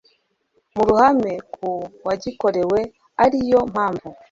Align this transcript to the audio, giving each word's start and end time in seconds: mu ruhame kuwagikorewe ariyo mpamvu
mu 0.75 0.83
ruhame 0.87 1.33
kuwagikorewe 1.53 2.79
ariyo 3.23 3.59
mpamvu 3.73 4.09